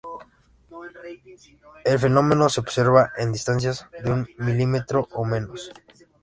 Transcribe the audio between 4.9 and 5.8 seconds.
o menos.